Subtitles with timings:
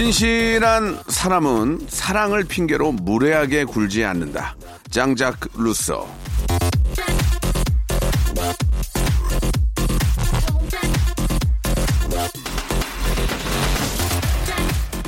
[0.00, 4.56] 진실한 사람은 사랑을 핑계로 무례하게 굴지 않는다
[4.88, 6.08] 짱작 루소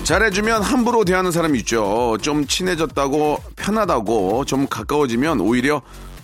[0.05, 2.19] 잘해주면 함부로 대하는 사람이 있죠.
[2.21, 5.81] 좀 친해졌다고 편하다고 좀 가까워지면 오히려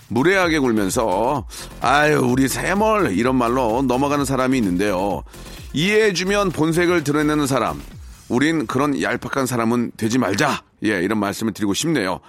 [0.09, 1.47] 무례하게 굴면서
[1.81, 5.23] 아유 우리 새멀 이런 말로 넘어가는 사람이 있는데요.
[5.73, 7.81] 이해해주면 본색을 드러내는 사람.
[8.29, 10.63] 우린 그런 얄팍한 사람은 되지 말자.
[10.83, 12.19] 예 이런 말씀을 드리고 싶네요.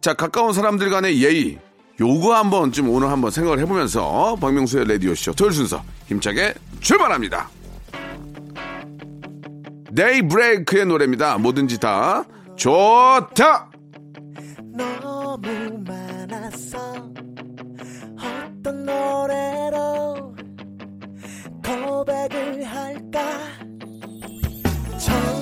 [0.00, 1.58] 자 가까운 사람들 간의 예의.
[2.00, 7.50] 요거 한번 좀 오늘 한번 생각을 해보면서 박명수의 라디오쇼 토요일 순서 힘차게 출발합니다.
[9.94, 11.36] 데이브레이크의 노래입니다.
[11.38, 12.24] 뭐든지 다
[12.56, 13.70] 좋다.
[14.72, 16.78] 너무 많았어
[18.16, 20.34] 어떤 노래로
[21.62, 23.20] 고백을 할까
[24.98, 25.39] 처음 본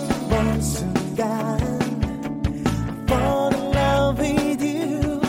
[0.61, 1.59] 순간
[3.07, 5.21] Fall in love with you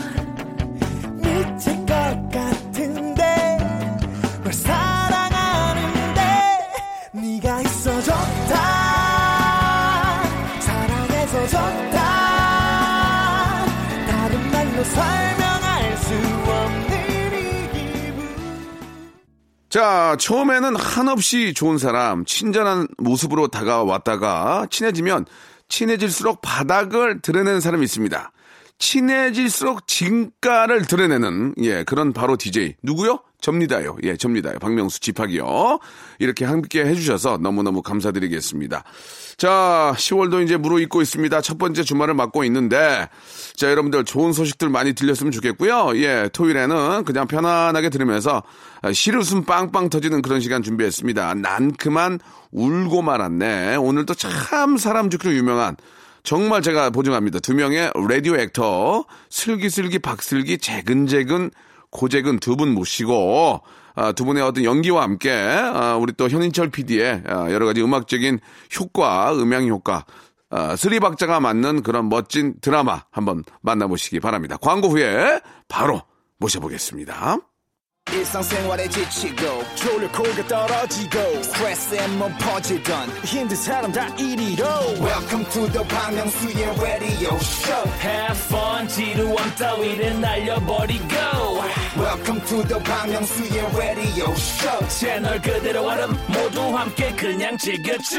[1.21, 2.68] 미칠 것 같은
[19.70, 25.26] 자, 처음에는 한없이 좋은 사람, 친절한 모습으로 다가왔다가 친해지면
[25.68, 28.32] 친해질수록 바닥을 드러내는 사람이 있습니다.
[28.80, 33.20] 친해질수록 진가를 드러내는 예 그런 바로 DJ 누구요?
[33.40, 33.96] 접니다요.
[34.02, 34.58] 예, 접니다요.
[34.58, 35.78] 박명수 집학이요.
[36.18, 38.84] 이렇게 함께 해주셔서 너무너무 감사드리겠습니다.
[39.38, 41.40] 자, 10월도 이제 무르익고 있습니다.
[41.40, 43.08] 첫 번째 주말을 맞고 있는데,
[43.56, 45.92] 자, 여러분들 좋은 소식들 많이 들렸으면 좋겠고요.
[45.96, 48.42] 예, 토요일에는 그냥 편안하게 들으면서
[48.92, 51.34] 시르숨 빵빵 터지는 그런 시간 준비했습니다.
[51.34, 52.18] 난 그만
[52.50, 53.76] 울고 말았네.
[53.76, 55.76] 오늘도 참 사람 좋기로 유명한
[56.22, 57.38] 정말 제가 보증합니다.
[57.40, 61.50] 두 명의 라디오 액터 슬기슬기 박슬기 재근재근
[61.90, 63.60] 고재근 두 분 모시고
[63.96, 68.38] 아, 두 분의 어떤 연기와 함께 아, 우리 또 현인철 PD의 아, 여러 가지 음악적인
[68.78, 70.04] 효과, 음향 효과
[70.50, 74.56] 아, 스리박자가 맞는 그런 멋진 드라마 한번 만나보시기 바랍니다.
[74.60, 76.02] 광고 후에 바로
[76.38, 77.38] 모셔보겠습니다.
[78.12, 84.64] 일상생활에 지치고, 졸려 코가 떨어지고, 스트레스에 몸 퍼지던, 힘든 사람 다 이리로.
[85.00, 91.14] welcome to the Bang Myung-soo's radio show Have fun, 지루함 따위를 날려버리고.
[91.96, 98.18] welcome to the Bang Myung-soo's radio show 채널 그대로 얼음 모두 함께 그냥 즐겨줘.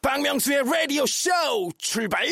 [0.00, 2.24] 박명수의 radio show 출발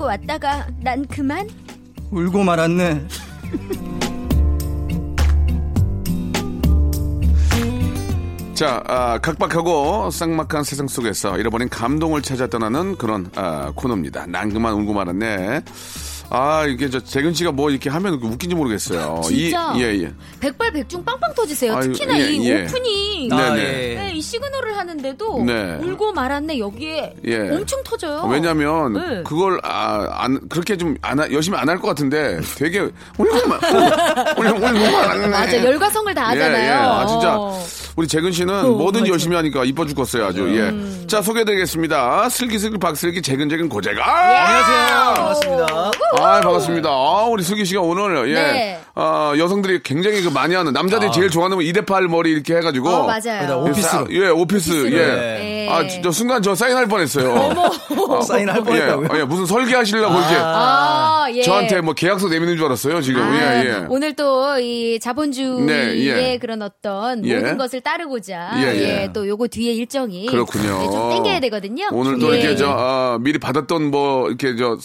[0.00, 1.48] 웃자고 왔다가 난 그만
[2.10, 3.06] 울고 말았네.
[8.54, 14.26] 자, 아, 각박하고 쌍막한 세상 속에서 잃어버린 감동을 찾아 떠나는 그런 아, 코너입니다.
[14.26, 15.62] 난 그만 울고 말았네.
[16.32, 19.20] 아, 이게 저 재근 씨가 뭐 이렇게 하면 웃긴지 모르겠어요.
[19.24, 20.12] 진짜 이, 예, 예.
[20.40, 21.74] 백발백중 빵빵 터지세요.
[21.74, 22.62] 아유, 특히나 예, 이 예.
[22.64, 23.94] 오프닝 아, 네.
[23.96, 25.78] 네, 이 시그널을 하는데도 네.
[25.82, 27.50] 울고 말았네 여기에 예.
[27.50, 28.28] 엄청 터져요.
[28.30, 29.22] 왜냐면 네.
[29.24, 32.80] 그걸 아, 안 그렇게 좀 안 열심히 안 할 것 같은데 되게
[33.18, 33.60] 울고만
[34.38, 36.62] 울고만 맞아 열과성을 다 하잖아요.
[36.62, 36.70] 예, 예.
[36.72, 37.79] 아, 진짜.
[38.00, 38.02] 어.
[38.02, 39.12] 우리 재근 씨는 어, 뭐든지 맞아.
[39.12, 40.42] 열심히 하니까 이뻐 죽겠어요, 아주.
[40.44, 41.00] 음.
[41.02, 41.06] 예.
[41.06, 42.30] 자, 소개해드리겠습니다.
[42.30, 44.02] 슬기슬기 박슬기 재근재근 고재가.
[44.02, 44.46] 아!
[44.46, 45.14] 안녕하세요.
[45.14, 45.66] 반갑습니다.
[46.18, 46.88] 아, 반갑습니다.
[46.88, 48.34] 아, 우리 슬기 씨가 오늘, 예.
[48.34, 48.80] 네.
[48.94, 52.88] 아, 여성들이 굉장히 그 많이 하는, 남자들이 제일 좋아하는 건 2대8 머리 이렇게 해가지고.
[52.88, 53.64] 어, 맞아요.
[53.64, 54.06] 오피스로.
[54.10, 54.70] 예, 오피스.
[54.70, 54.92] 오피스로.
[54.92, 55.06] 예.
[55.06, 55.68] 네.
[55.70, 57.32] 아, 진짜 순간 저 사인할 뻔했어요.
[57.32, 59.08] 어, 사인할 뻔했다고요?
[59.14, 60.34] 예, 예, 무슨 설계하시려고 이렇게.
[60.38, 61.42] 아, 예.
[61.42, 63.22] 저한테 뭐 계약서 내미는 줄 알았어요, 지금.
[63.22, 63.84] 아, 예, 예.
[63.88, 66.38] 오늘 또 이 자본주의의 네, 예.
[66.38, 67.36] 그런 어떤 예.
[67.36, 69.10] 모든 것을 따르고자 예, 예, 예.
[69.12, 70.78] 또 요거 뒤에 일정이 그렇군요.
[70.78, 71.88] 네, 좀 땡겨야 되거든요.
[71.90, 72.40] 오늘도 예.
[72.40, 74.78] 이렇게 저 아, 미리 받았던 뭐 이렇게 저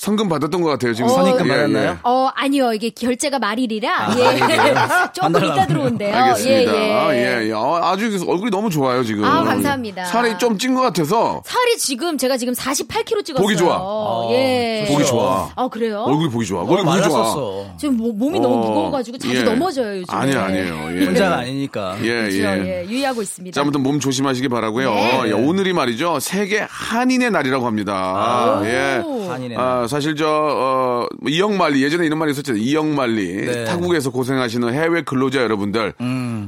[0.00, 0.94] 수- 성금 받았던 것 같아요.
[0.94, 1.56] 지금 어, 선입금 예, 예.
[1.56, 1.98] 받았나요?
[2.04, 2.72] 어, 아니요.
[2.72, 4.24] 이게 결제가 말일이라, 아, 예.
[5.12, 6.14] 조금 한 이따 달 들어온대요.
[6.16, 6.74] 알겠습니다.
[6.74, 7.42] 예, 예.
[7.42, 7.52] 예, 예.
[7.52, 9.24] 어, 아주 얼굴이 너무 좋아요, 지금.
[9.24, 10.06] 아, 감사합니다.
[10.06, 13.42] 살이 좀 찐 것 같아서 살이 지금, 제가 지금 48kg 찍었어요.
[13.42, 14.28] 보기 좋아.
[14.32, 14.84] 예.
[14.88, 15.50] 보기 좋아.
[15.54, 16.02] 아, 그래요?
[16.06, 16.60] 얼굴이 보기 좋아.
[16.62, 17.64] 얼굴이 어, 보기 좋아.
[17.78, 19.42] 지금 뭐, 몸이 너무 어, 무거워가지고 자주 예.
[19.42, 20.14] 넘어져요, 요즘.
[20.14, 21.00] 아니에요, 아니에요.
[21.00, 21.06] 예.
[21.06, 21.96] 혼자가 아니니까.
[22.02, 22.36] 예, 그렇죠.
[22.38, 22.82] 예.
[22.84, 22.86] 예.
[22.88, 23.54] 유의하고 있습니다.
[23.54, 24.94] 자, 아무튼 몸 조심하시기 바라고요.
[24.94, 25.20] 네.
[25.26, 26.18] 예, 오늘이 말이죠.
[26.20, 27.92] 세계 한인의 날이라고 합니다.
[27.94, 29.02] 아, 예.
[29.28, 32.62] 한인의 아, 사실 저, 어, 뭐 이영만리, 예전에 이런 말이 있었잖아요.
[32.62, 33.46] 이영만리.
[33.46, 33.64] 네.
[33.64, 35.94] 타국에서 고생하시는 해외 근로자 여러분들,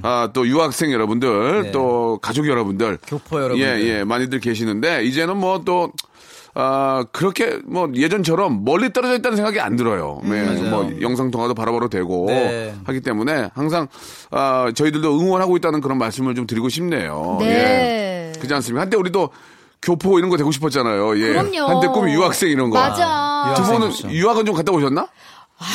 [0.02, 1.62] 아, 또 유학생 여러분들, 음.
[1.64, 1.72] 네.
[1.72, 2.98] 또 가족 여러분들.
[3.06, 3.66] 교포 여러분들.
[3.66, 5.92] 예, 예, 많이들 계시는데, 이제는 뭐 또,
[6.54, 10.20] 아, 그렇게 뭐 예전처럼 멀리 떨어져 있다는 생각이 안 들어요.
[10.22, 10.70] 네, 맞아요.
[10.70, 12.74] 뭐 영상 통화도 바로바로 되고 네.
[12.84, 13.88] 하기 때문에 항상,
[14.30, 17.38] 아, 저희들도 응원하고 있다는 그런 말씀을 좀 드리고 싶네요.
[17.40, 17.46] 네.
[17.46, 18.32] 예.
[18.36, 18.82] 그렇지 않습니까?
[18.82, 19.30] 한때 우리도
[19.82, 21.18] 교포 이런 거 되고 싶었잖아요.
[21.18, 21.32] 예.
[21.32, 21.66] 그럼요.
[21.68, 22.78] 한때 꿈이 유학생 이런 거.
[22.78, 23.52] 맞아.
[23.56, 24.12] 두 분은.
[24.12, 25.08] 유학은 좀 갔다 오셨나?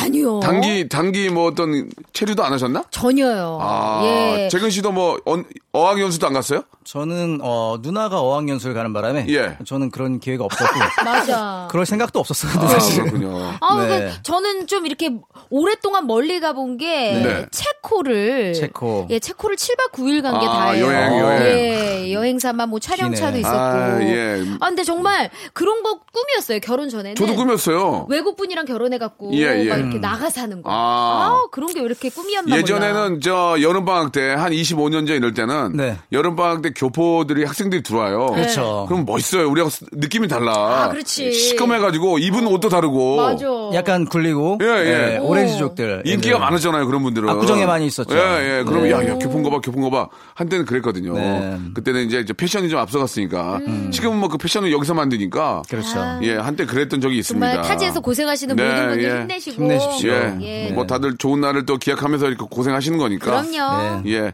[0.01, 0.39] 아니요.
[0.41, 2.83] 단기, 단기 뭐 어떤 체류도 안 하셨나?
[2.91, 3.59] 전혀요.
[3.61, 4.49] 아, 예.
[4.49, 5.37] 재근 씨도 뭐 어,
[5.71, 6.63] 어학연수도 안 갔어요?
[6.83, 9.57] 저는 어 누나가 어학연수를 가는 바람에 예.
[9.65, 11.67] 저는 그런 기회가 없었고 맞아.
[11.69, 12.51] 그럴 생각도 없었어요.
[12.63, 13.03] 아, 사실.
[13.03, 13.51] 그렇군요.
[13.59, 13.87] 아, 네.
[13.87, 15.11] 그러니까 저는 좀 이렇게
[15.49, 17.45] 오랫동안 멀리 가본 게 네.
[17.51, 19.07] 체코를 체코.
[19.09, 20.85] 예, 체코를 7박 9일 간게 아, 다예요.
[20.85, 21.41] 여행, 여행.
[21.43, 23.39] 예, 여행 삼아 뭐 촬영차도 기네.
[23.41, 23.57] 있었고.
[23.57, 24.43] 아, 예.
[24.59, 26.59] 아, 근데 정말 그런 거 꿈이었어요.
[26.61, 27.15] 결혼 전에는.
[27.15, 28.07] 저도 꿈이었어요.
[28.09, 29.69] 외국 분이랑 결혼해 갖고 예, 예.
[29.77, 30.69] 막 이렇게 나가 사는 거.
[30.71, 30.73] 아.
[30.73, 32.57] 아, 그런 게 왜 이렇게 꿈이었나 몰라.
[32.59, 35.97] 예전에는 저 여름 방학 때 한 25년 전 이럴 때는 네.
[36.11, 38.27] 여름 방학 때 교포들이 학생들이 들어와요.
[38.27, 38.85] 그렇죠.
[38.89, 39.49] 그럼 멋있어요.
[39.49, 40.53] 우리하고 느낌이 달라.
[40.85, 41.31] 아, 그렇지.
[41.33, 43.15] 시커매가지고 입은 옷도 다르고.
[43.17, 43.45] 맞아.
[43.73, 45.17] 약간 굴리고 예, 예.
[45.17, 46.39] 오렌지족들 인기가 애들.
[46.39, 47.29] 많았잖아요, 그런 분들은.
[47.29, 48.15] 압구정에 많이 있었죠.
[48.17, 48.63] 예, 예.
[48.63, 48.91] 그럼 네.
[48.91, 50.07] 야, 야, 교포인 거 봐, 교포인 거 봐.
[50.35, 51.13] 한때는 그랬거든요.
[51.13, 51.57] 네.
[51.73, 53.57] 그때는 이제, 패션이 좀 앞서갔으니까.
[53.67, 53.91] 음.
[53.91, 55.61] 지금은 뭐 그 패션을 여기서 만드니까.
[55.69, 56.19] 그렇죠.
[56.23, 57.47] 예, 한때 그랬던 적이 있습니다.
[57.53, 59.19] 정말 타지에서 고생하시는 네, 모든 분들 예.
[59.21, 59.63] 힘내시고.
[59.71, 60.11] 힘내십시오.
[60.11, 60.37] 예.
[60.41, 60.71] 예.
[60.71, 63.43] 뭐 다들 좋은 날을 또 기약하면서 이렇게 고생하시는 거니까.
[63.43, 64.01] 그럼요.
[64.03, 64.13] 네.
[64.13, 64.33] 예.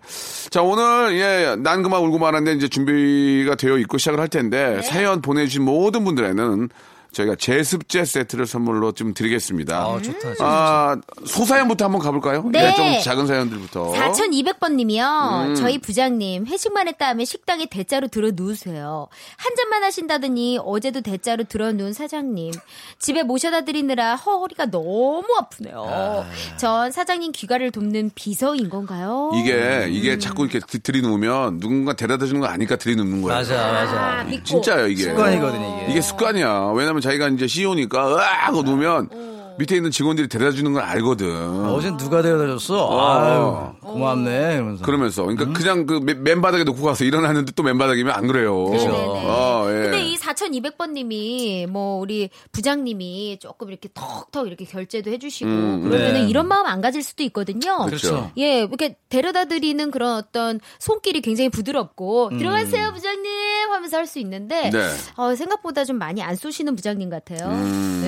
[0.49, 4.81] 자, 오늘, 예, 난 그만 울고 말았는데 이제 준비가 되어 있고 시작을 할 텐데, 네.
[4.81, 6.69] 사연 보내주신 모든 분들에는
[7.13, 9.77] 저희가 제습제 세트를 선물로 좀 드리겠습니다.
[9.77, 10.19] 아, 좋다.
[10.19, 10.35] 진짜.
[10.45, 10.95] 아,
[11.25, 12.43] 소사연부터 한번 가볼까요?
[12.51, 12.69] 네.
[12.71, 13.91] 예, 좀 작은 사연들부터.
[13.93, 15.45] 4200번 님이요.
[15.49, 15.55] 음.
[15.55, 19.07] 저희 부장님, 회식만 했다 하면 식당에 대자로 들어 누우세요.
[19.37, 22.51] 한 잔만 하신다더니 어제도 대자로 들어 누운 사장님.
[22.99, 26.25] 집에 모셔다 드리느라 허리가 너무 아프네요.
[26.57, 29.31] 전 사장님 귀가를 돕는 비서인 건가요?
[29.35, 33.37] 이게, 이게 자꾸 이렇게 드- 들이누우면 누군가 데려다 주는 거 아니까 들이눕는 거예요.
[33.37, 33.93] 맞아, 맞아.
[34.21, 34.43] 아.
[34.43, 35.03] 진짜요, 이게.
[35.03, 35.91] 습관이거든요, 이게.
[35.91, 36.71] 이게 습관이야.
[36.75, 38.47] 왜냐면 자기가 이제 CEO니까, 으악!
[38.47, 39.09] 하고 누우면
[39.57, 41.65] 밑에 있는 직원들이 데려다 주는 걸 알거든.
[41.67, 42.99] 어젠 누가 데려다 줬어?
[42.99, 44.55] 아유, 고맙네.
[44.55, 44.83] 이러면서.
[44.85, 45.23] 그러면서.
[45.23, 48.67] 그러니까 그냥 그 맨- 맨바닥에 놓고 가서 일어나는데 또 맨바닥이면 안 그래요.
[48.69, 48.91] 네네네.
[49.25, 49.73] 어, 예.
[49.83, 55.83] 근데 이 4200번 님이 뭐 우리 부장님이 조금 이렇게 턱턱 이렇게 결제도 해 주시고 음,
[55.83, 56.27] 그러면은 네.
[56.29, 57.85] 이런 마음 안 가질 수도 있거든요.
[57.85, 58.31] 그렇죠.
[58.37, 62.37] 예, 이렇게 데려다 드리는 그런 어떤 손길이 굉장히 부드럽고 음.
[62.37, 63.29] 들어가세요 부장님
[63.71, 64.89] 하면서 할 수 있는데 네.
[65.15, 67.47] 어, 생각보다 좀 많이 안 쏘시는 부장님 같아요.
[67.49, 68.03] 음.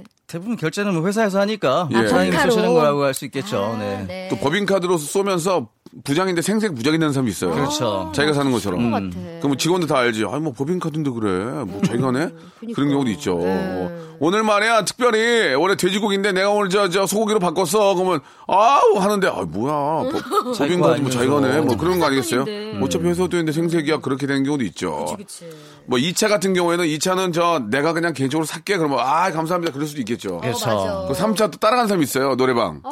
[0.00, 0.10] 네.
[0.26, 1.96] 대부분 결제는 뭐 회사에서 하니까 예.
[1.96, 2.50] 사장님이 법인카로.
[2.52, 3.58] 쓰시는 거라고 할 수 있겠죠.
[3.74, 4.04] 아, 네.
[4.06, 4.28] 네.
[4.30, 5.68] 또 법인카드로 쏘면서
[6.04, 7.50] 부장인데 생색 부장이 되는 사람이 있어요.
[7.52, 8.12] 그렇죠.
[8.14, 8.90] 자기가 사는 것처럼.
[8.92, 9.16] 것 같아.
[9.40, 10.24] 그럼 지원도 다 알지.
[10.30, 11.64] 아니, 뭐 법인카드인데 그래.
[11.64, 12.28] 뭐 자기가 네?
[12.60, 12.74] 그러니까.
[12.76, 13.38] 그런 경우도 있죠.
[13.38, 13.90] 네.
[14.22, 17.94] 오늘 말이야, 특별히, 원래 돼지고기인데 내가 오늘 저, 저 소고기로 바꿨어.
[17.94, 18.98] 그러면, 아우!
[18.98, 20.10] 하는데, 아, 뭐야.
[20.12, 21.18] 법- 자기 법인카드 거뭐 아니면서.
[21.18, 21.60] 자기가 네.
[21.62, 22.44] 뭐 그런 거 아니겠어요?
[22.44, 22.84] 돈인데.
[22.84, 24.00] 어차피 회사 돈인데 생색이야.
[24.00, 25.06] 그렇게 되는 경우도 있죠.
[25.16, 25.48] 그치.
[25.86, 28.76] 뭐 2차 같은 경우에는 2차는 저 내가 그냥 개인적으로 살게.
[28.76, 29.72] 그러면, 아, 감사합니다.
[29.72, 30.40] 그럴 수도 있겠죠.
[30.40, 31.06] 그렇죠.
[31.08, 32.36] 그 3차 또 따라간 사람이 있어요.
[32.36, 32.82] 노래방.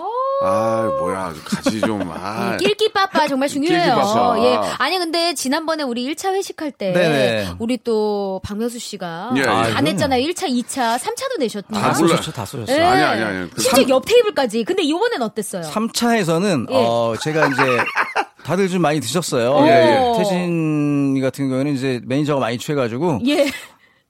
[0.42, 1.33] 아, 뭐야.
[1.45, 2.57] 같이 좀, 아.
[2.59, 3.95] 낄끼빠빠 정말 중요해요.
[3.95, 4.38] 낄끼빠빠.
[4.40, 4.59] 예.
[4.78, 7.49] 아니 근데 지난번에 우리 1차 회식할 때 네네.
[7.59, 9.45] 우리 또 박명수 씨가 예, 예.
[9.45, 10.25] 다 아, 냈잖아요.
[10.28, 11.66] 1차, 2차, 3차도 내셨죠.
[11.73, 11.95] 다 몰라.
[11.95, 12.76] 쏘셨죠, 다 쏘셨어요.
[12.76, 12.80] 예.
[12.83, 13.50] 아니, 아니, 아니.
[13.50, 14.64] 그 심지어 옆 테이블까지.
[14.64, 15.62] 근데 이번엔 어땠어요?
[15.62, 16.75] 3차에서는 예.
[16.75, 17.62] 어 제가 이제
[18.45, 19.66] 다들 좀 많이 드셨어요.
[19.66, 20.18] 예, 예.
[20.18, 23.50] 태진 같은 경우에는 이제 매니저가 많이 취해가지고 예.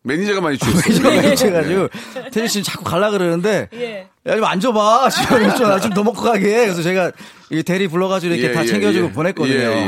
[0.02, 0.83] 매니저가 많이 주셨어요.
[1.11, 1.88] 매니저가 많이 취해가지고
[2.33, 4.09] 태진 씨는 자꾸 갈라 그러는데 예.
[4.26, 7.12] 야좀 앉아봐 지금 좀더 먹고 가게 그래서 제가
[7.50, 9.12] 이 대리 불러가지고 이렇게 예, 다 예, 챙겨주고 예.
[9.12, 9.55] 보냈거든요.
[9.55, 9.87] 예, 예, 예.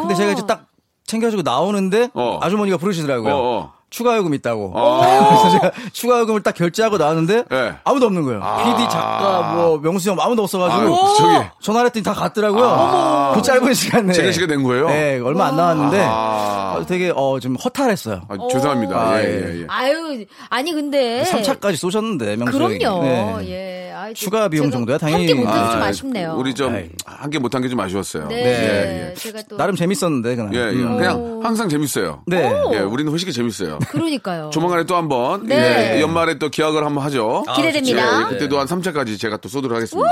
[0.00, 0.66] 근데 제가 이제 딱
[1.06, 2.38] 챙겨주고 나오는데 어.
[2.42, 3.34] 아주머니가 부르시더라고요.
[3.34, 3.75] 어, 어.
[3.88, 4.72] 추가 요금 있다고.
[4.74, 5.00] 어.
[5.28, 7.74] 그래서 제가 추가 요금을 딱 결제하고 나왔는데 예.
[7.84, 8.40] 아무도 없는 거예요.
[8.40, 11.46] PD 작가 뭐 명수 형 아무도 없어가지고 아유, 저기.
[11.62, 13.32] 전화를 했더니 다 갔더라고요.
[13.36, 14.32] 그 짧은 시간에.
[14.32, 14.88] 씨가 낸 거예요?
[14.88, 16.76] 네, 얼마 안 나왔는데 아.
[16.78, 18.22] 어, 되게 어, 좀 허탈했어요.
[18.28, 18.96] 아, 죄송합니다.
[19.00, 19.54] 아, 예, 예.
[19.54, 19.66] 예, 예.
[19.68, 22.58] 아유, 아니 근데 3차까지 쏘셨는데 명수.
[22.58, 23.02] 그럼요.
[23.02, 23.36] 네.
[23.48, 23.75] 예.
[24.14, 25.26] 추가 비용 정도야, 당연히.
[25.26, 26.34] 함께 못해서 좀 아, 아쉽네요.
[26.38, 26.88] 우리 좀.
[27.04, 28.28] 함께 못한 게 좀 아쉬웠어요.
[28.28, 29.14] 네, 예, 예.
[29.14, 30.54] 제가 또 나름 재밌었는데 그날.
[30.54, 30.82] 예, 예.
[30.84, 30.96] 음.
[30.98, 32.22] 그냥 항상 재밌어요.
[32.26, 32.50] 네.
[32.74, 33.78] 예, 우리는 훨씬 재밌어요.
[33.88, 34.50] 그러니까요.
[34.52, 35.96] 조만간에 또 한번 네.
[35.96, 37.44] 예, 연말에 또 기약을 한번 하죠.
[37.56, 38.22] 기대됩니다.
[38.22, 40.08] 예, 그때도 한 3차까지 제가 또 쏘도록 하겠습니다.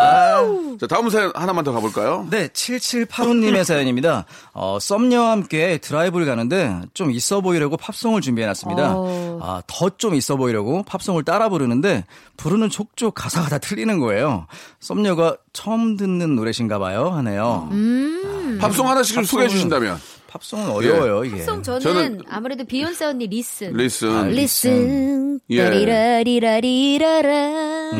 [0.80, 2.26] 자, 다음 사연 하나만 더 가볼까요?
[2.30, 4.24] 네, 7785님의 사연입니다.
[4.52, 8.92] 어, 썸녀와 함께 드라이브를 가는데 좀 있어 보이려고 팝송을 준비해놨습니다.
[8.96, 9.38] 어.
[9.42, 12.04] 아, 더 좀 있어 보이려고 팝송을 따라 부르는데
[12.36, 14.46] 부르는 족족 가사가 다 틀리 는 거예요.
[14.80, 17.68] 썸녀가 처음 듣는 노래신가 봐요 하네요.
[17.72, 18.58] 음.
[18.60, 19.98] 팝송 하나씩 좀 팝송은- 소개해 주신다면.
[20.28, 21.42] 팝송은 어려워요, 이게.
[21.42, 23.72] 송 저는, 저는- 아무래도 비욘세 언니 Listen.
[23.74, 24.30] Listen.
[24.30, 25.40] Listen.
[25.50, 25.64] 예.
[25.64, 27.30] 따리라리라리라라.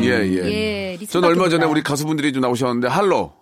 [0.01, 0.35] 예, 예.
[0.45, 1.65] 예, Listen 저는 얼마 전에.
[1.65, 3.33] 우리 가수분들이 좀 나오셨는데, Halo.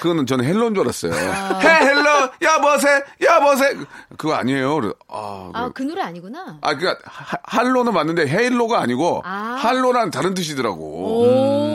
[0.00, 1.12] 그거는 저는 Hello인 줄 알았어요.
[1.14, 1.58] 아.
[1.60, 2.88] 해, Hello, 여보세,
[3.20, 3.76] 여보세.
[4.16, 4.80] 그거 아니에요.
[5.08, 6.58] 아, 아, 그, 그 노래 아니구나.
[6.60, 6.96] 아, 그니까,
[7.44, 9.56] Halo는 맞는데, Halo가 아니고, 아.
[9.58, 11.24] Halo란 다른 뜻이더라고.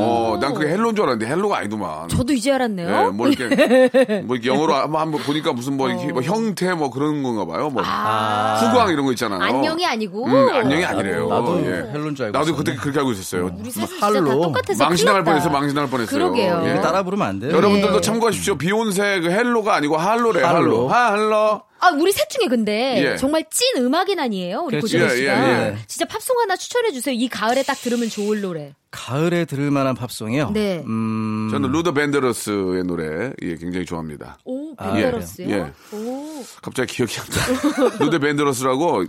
[0.02, 2.10] 어, 난 그게 Hello인 줄 알았는데, Hello가 아니더만.
[2.10, 2.88] 저도 이제 알았네요.
[2.90, 3.48] 예, 뭐 이렇게,
[4.26, 7.70] 뭐 이렇게 영어로 한번 한번 보니까 무슨 뭐, 이렇게 뭐 형태 뭐 그런 건가 봐요.
[7.70, 9.40] 뭐, 후광 이런 거 있잖아요.
[9.40, 9.44] 어.
[9.44, 10.26] 안녕이 아니고.
[10.26, 11.28] 음, 안녕이 아니래요.
[11.30, 11.90] 나도 예.
[11.94, 12.56] Hello인 줄 알고 나도.
[12.56, 13.52] 그때 그렇게 알고 있었어요.
[13.60, 14.26] 우리 셋은 진짜 Halo.
[14.30, 15.24] 다 똑같아서 망신당할.
[15.24, 16.18] 뻔했어, 망신당할 뻔했어요.
[16.20, 16.64] 그러게요.
[16.66, 16.82] 예.
[16.82, 17.52] 따라 부르면 안 돼요.
[17.56, 18.02] 여러 분들도 네.
[18.02, 18.58] 참고하십시오.
[18.58, 20.46] 비욘세 그 Hello가 아니고 Halo래요.
[20.46, 20.88] Halo.
[20.90, 20.90] Halo.
[20.90, 21.62] Halo.
[21.82, 23.16] 아, 우리 셋 중에 근데 예.
[23.18, 24.64] 정말 찐 음악인 아니에요?
[24.66, 24.98] 우리 그렇죠.
[24.98, 25.34] 고재민 예, 씨가.
[25.34, 25.78] 예, 예.
[25.88, 27.16] 진짜 팝송 하나 추천해 주세요.
[27.18, 28.74] 이 가을에 딱 들으면 좋을 노래.
[28.92, 30.52] 가을에 들을 만한 팝송이요.
[30.52, 30.84] 네.
[30.86, 34.40] 음, 저는 루더 벤더러스의 노래 예, 굉장히 좋아합니다.
[34.44, 35.50] 오, 아, 벤더러스요?
[35.50, 35.72] 예.
[35.96, 36.44] 오.
[36.62, 37.90] 갑자기 기억이 안 나.
[38.04, 39.06] 루더 벤더러스라고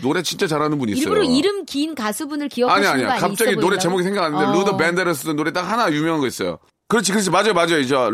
[0.00, 1.02] 노래 진짜 잘하는 분이 있어요.
[1.02, 3.06] 일부러 이름 긴 가수분을 아니 기억하시는 아니야.
[3.06, 3.28] 거 아니에요?
[3.28, 3.78] 갑자기 노래?
[3.78, 4.60] 제목이 생각 안 나는데 어.
[4.60, 6.58] 루더 벤더러스 노래 딱 하나 유명한 거 있어요.
[6.88, 7.84] 그렇지, 그렇지, 맞아요, 맞아요.
[7.86, 8.12] 저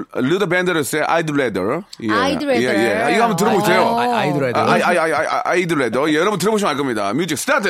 [0.49, 1.83] 벤더러스의 I'd Rather.
[2.00, 2.07] 예.
[2.07, 2.62] I'd Rather.
[2.62, 3.14] 예, 예.
[3.14, 3.83] 이거 한번 들어보세요.
[3.83, 4.00] 어.
[4.00, 4.62] 아, 아이돌 아이돌.
[4.62, 6.11] 아, 아이, 아이, 아이, 아이, I'd Rather.
[6.11, 7.12] 예, 여러분 들어보시면 알 겁니다.
[7.12, 7.69] Music start.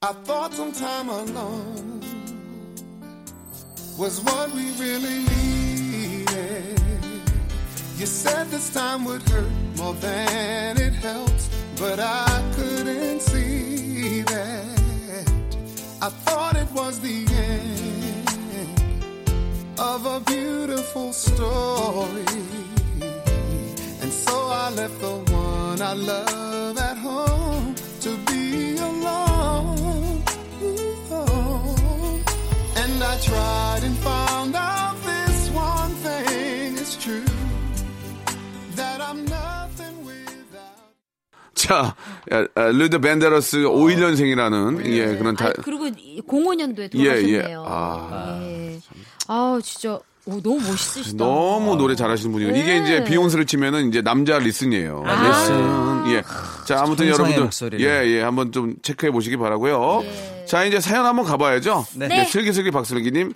[0.00, 2.00] I thought some time alone
[3.98, 6.80] was what we really needed.
[7.98, 9.46] You said this time would hurt
[9.76, 15.30] more than it helps, but I couldn't see that.
[16.00, 17.81] I thought it was the end
[19.78, 22.24] of a beautiful story.
[24.02, 30.22] And so I left the one I love at home to be alone.
[32.76, 37.24] And I tried and found out this one thing is true
[38.76, 40.92] that I'm nothing without.
[41.54, 41.94] 자,
[42.32, 47.48] 야, 아, 루더 벤더러스 51년생이라는 예, 그런 다, 아, 그리고 05년도에 예, 돌아가셨네요.
[47.48, 47.54] 예.
[47.66, 48.40] 아.
[48.42, 48.61] 예.
[49.32, 51.24] 아, 진짜 오, 너무 멋있으시다.
[51.24, 52.54] 너무 노래 잘하시는 분이에요.
[52.54, 52.82] 이게 네.
[52.82, 55.02] 이제 비욘세로 치면은 이제 남자 Listen이에요.
[55.04, 56.12] Listen.
[56.12, 56.22] 예.
[56.64, 57.84] 자, 아무튼 여러분들 목소리를.
[57.84, 58.22] 예, 예.
[58.22, 60.04] 한번 좀 체크해 보시기 바라고요.
[60.46, 61.86] 자, 이제 사연 한번 가 봐야죠.
[61.96, 62.08] 네.
[62.08, 62.24] 네.
[62.26, 63.32] 슬기슬기 박슬기 님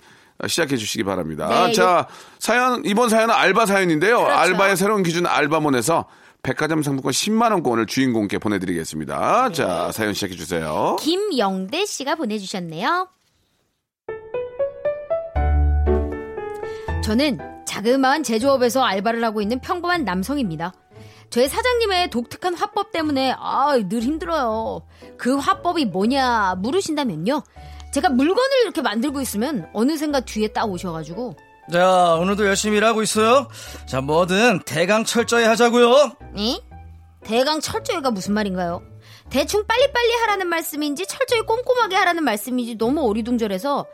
[0.47, 1.67] 시작해 주시기 바랍니다.
[1.67, 2.07] 네, 자,
[2.39, 4.19] 사연 이번 사연은 알바 사연인데요.
[4.19, 4.35] 그렇죠.
[4.35, 6.05] 알바의 새로운 기준 알바몬에서
[6.43, 9.49] 백화점 상품권 10만 원권을 주인공께 보내 드리겠습니다.
[9.49, 9.53] 네.
[9.53, 10.95] 자, 사연 시작해 주세요.
[11.01, 13.09] 김영대 씨가 보내 주셨네요.
[17.07, 20.73] 저는 자그마한 제조업에서 알바를 하고 있는 평범한 남성입니다.
[21.29, 24.85] 저희 사장님의 독특한 화법 때문에 아, 늘 힘들어요.
[25.17, 27.43] 그 화법이 뭐냐 물으신다면요.
[27.93, 31.37] 제가 물건을 이렇게 만들고 있으면 어느샌가 뒤에 딱 오셔가지고
[31.71, 33.47] 자, 오늘도 열심히 일하고 있어요.
[33.85, 36.11] 자, 뭐든 대강 철저히 하자고요.
[36.37, 36.59] 에?
[37.23, 38.81] 대강 철저히가 무슨 말인가요?
[39.29, 43.85] 대충 빨리빨리 하라는 말씀인지 철저히 꼼꼼하게 하라는 말씀인지 너무 어리둥절해서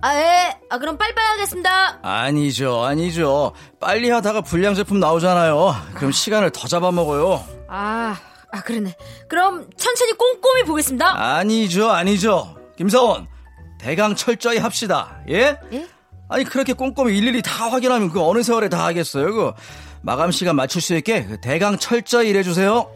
[0.00, 0.56] 아, 예.
[0.70, 1.98] 아, 그럼 빨리빨리 하겠습니다.
[2.02, 3.52] 아니죠, 아니죠.
[3.80, 5.74] 빨리 하다가 불량 제품 나오잖아요.
[5.94, 7.44] 그럼 시간을 더 잡아먹어요.
[7.68, 8.16] 아,
[8.52, 8.94] 아, 그러네.
[9.28, 11.36] 그럼 천천히 꼼꼼히 보겠습니다.
[11.36, 12.56] 아니죠, 아니죠.
[12.76, 13.26] 김사원,
[13.80, 15.18] 대강 철저히 합시다.
[15.28, 15.56] 예?
[15.72, 15.86] 예?
[16.28, 19.32] 아니 그렇게 꼼꼼히 일일이 다 확인하면 그 어느 세월에 다 하겠어요.
[19.34, 19.52] 그
[20.02, 22.88] 마감 시간 맞출 수 있게 그 대강 철저히 일해주세요.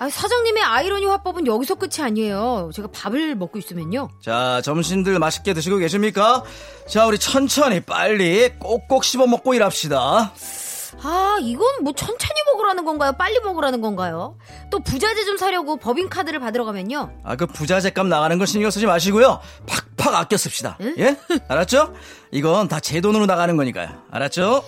[0.00, 2.70] 아, 사장님의 아이러니 화법은 여기서 끝이 아니에요.
[2.72, 4.08] 제가 밥을 먹고 있으면요.
[4.22, 6.44] 자, 점심들 맛있게 드시고 계십니까?
[6.88, 10.32] 자, 우리 천천히 빨리 꼭꼭 씹어 먹고 일합시다.
[11.02, 13.12] 아, 이건 뭐 천천히 먹으라는 건가요?
[13.18, 14.36] 빨리 먹으라는 건가요?
[14.70, 17.10] 또 부자재 좀 사려고 법인카드를 받으러 가면요.
[17.24, 19.40] 아, 그 부자재 값 나가는 거 신경 쓰지 마시고요.
[19.96, 20.78] 팍팍 아껴 씁시다.
[20.98, 21.16] 예?
[21.48, 21.92] 알았죠?
[22.30, 23.88] 이건 다 제 돈으로 나가는 거니까요.
[24.12, 24.62] 알았죠?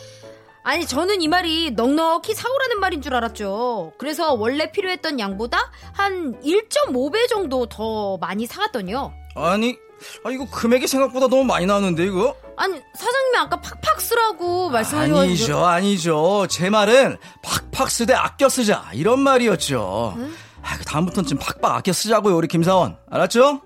[0.63, 3.93] 아니 저는 이 말이 넉넉히 사오라는 말인 줄 알았죠.
[3.99, 9.13] 그래서 원래 필요했던 양보다 한 1.5배 정도 더 많이 사갔더니요.
[9.37, 9.77] 아니,
[10.25, 12.37] 아, 이거 금액이 생각보다 너무 많이 나왔는데, 이거?
[12.57, 16.47] 아니 사장님이 아까 팍팍 쓰라고 말씀하셔가지고 아니죠, 아니죠.
[16.51, 18.91] 제 말은 팍팍 쓰되 아껴 쓰자.
[18.93, 20.15] 이런 말이었죠.
[20.63, 22.99] 아, 그 다음부터는 좀 팍팍 아껴 쓰자고요, 우리 김사원.
[23.11, 23.63] 알았죠?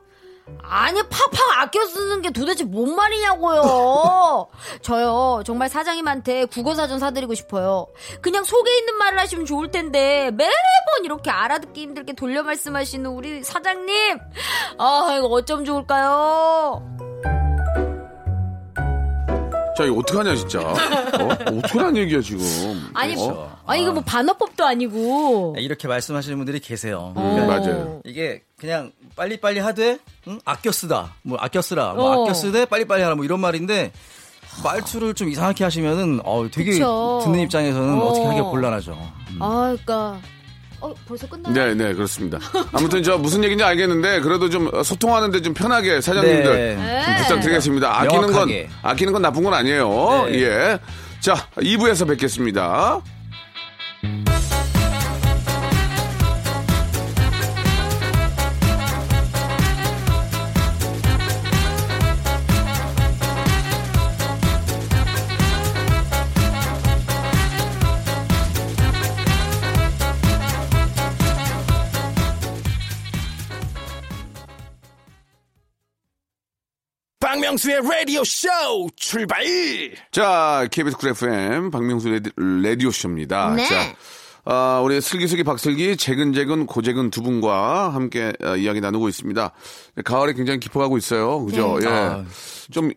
[0.62, 4.48] 아니 팍팍 아껴 쓰는 게 도대체 뭔 말이냐고요.
[4.82, 7.86] 저요 정말 사장님한테 국어사전 사드리고 싶어요.
[8.20, 14.18] 그냥 속에 있는 말을 하시면 좋을 텐데 매번 이렇게 알아듣기 힘들게 돌려 말씀하시는 우리 사장님.
[14.78, 17.13] 아 이거 어쩜 좋을까요?
[19.76, 20.61] 자, 이거 어떡하냐, 진짜.
[20.61, 20.75] 어?
[21.59, 22.40] 어떡하란 얘기야, 지금.
[22.95, 23.57] 아니 어?
[23.66, 25.57] 아니 이거 뭐 반어법도 아니고.
[25.59, 27.12] 이렇게 말씀하시는 분들이 계세요.
[27.16, 27.35] 어.
[27.35, 28.00] 그러니까 맞아요.
[28.04, 30.40] 이게 그냥 빨리빨리 하되 응?
[30.45, 32.25] 아껴 쓰다 뭐 아껴 쓰라 뭐 어.
[32.25, 33.93] 아껴 쓰되 빨리빨리 하라 뭐 이런 말인데
[34.62, 37.21] 말투를 좀 이상하게 하시면은 어 되게 그쵸.
[37.25, 38.07] 듣는 입장에서는 어.
[38.07, 38.12] 어.
[38.12, 38.97] 떻게 하기가 곤란하죠.
[39.40, 40.21] 아 그러니까
[40.84, 41.54] 어 벌써 끝나요?
[41.54, 42.38] 네, 네, 그렇습니다.
[42.72, 47.02] 아무튼 저 무슨 얘기인지 알겠는데 그래도 좀 소통하는데 좀 편하게 사장님들 네.
[47.04, 48.00] 좀 부탁드리겠습니다.
[48.02, 48.66] 아끼는 명확하게.
[48.66, 50.26] 건 아끼는 건 나쁜 건 아니에요.
[50.26, 50.42] 네.
[50.42, 50.78] 예.
[51.20, 53.00] 자, 2부에서 뵙겠습니다.
[77.54, 78.49] 박명수의 라디오 쇼
[78.96, 79.44] 출발!
[80.11, 83.54] 자, KBS 쿨 FM 박명수 레디, 라디오 쇼입니다.
[83.54, 83.66] 네.
[83.66, 83.94] 자,
[84.44, 89.52] 아, 우리 슬기슬기 박슬기 재근재근 고재근 두 분과 함께 어, 이야기 나누고 있습니다.
[90.04, 91.44] 가을이 굉장히 깊어가고 있어요.
[91.44, 91.78] 그죠?
[91.78, 91.87] 네.
[91.87, 91.90] 예.
[91.90, 92.25] 아.
[92.73, 92.90] 좀